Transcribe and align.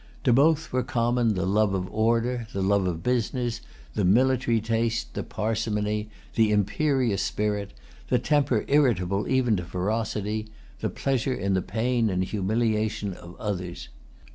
To 0.23 0.33
both 0.33 0.73
were 0.73 0.81
common 0.81 1.35
the 1.35 1.45
love 1.45 1.75
of 1.75 1.87
order, 1.93 2.47
the 2.53 2.63
love 2.63 2.87
of 2.87 3.03
business, 3.03 3.61
the 3.93 4.03
military 4.03 4.59
taste, 4.59 5.13
the 5.13 5.21
parsimony, 5.21 6.09
the 6.33 6.49
imperious 6.51 7.21
spirit, 7.21 7.71
the 8.07 8.17
temper 8.17 8.65
irritable 8.67 9.27
even 9.27 9.55
to 9.57 9.63
ferocity, 9.63 10.47
the 10.79 10.89
pleasure 10.89 11.35
in 11.35 11.53
the 11.53 11.61
pain 11.61 12.09
and 12.09 12.23
humiliation 12.23 13.13
of 13.13 13.35
others. 13.39 13.89